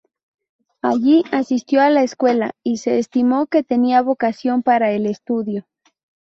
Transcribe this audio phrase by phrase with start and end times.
[0.81, 5.67] Allí asistió a la escuela y se estimó que tenía vocación para el estudio.